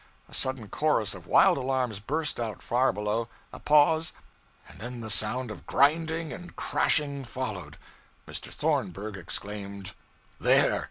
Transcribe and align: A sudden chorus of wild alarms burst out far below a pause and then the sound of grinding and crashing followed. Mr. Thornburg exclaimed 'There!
A 0.27 0.33
sudden 0.33 0.67
chorus 0.67 1.13
of 1.13 1.27
wild 1.27 1.59
alarms 1.59 1.99
burst 1.99 2.39
out 2.39 2.63
far 2.63 2.91
below 2.91 3.27
a 3.53 3.59
pause 3.59 4.13
and 4.67 4.79
then 4.79 5.01
the 5.01 5.11
sound 5.11 5.51
of 5.51 5.67
grinding 5.67 6.33
and 6.33 6.55
crashing 6.55 7.23
followed. 7.23 7.77
Mr. 8.27 8.51
Thornburg 8.51 9.15
exclaimed 9.15 9.93
'There! 10.39 10.79